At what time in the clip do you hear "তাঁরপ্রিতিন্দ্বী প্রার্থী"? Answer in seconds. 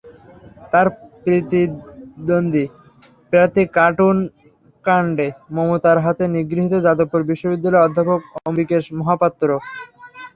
0.71-3.63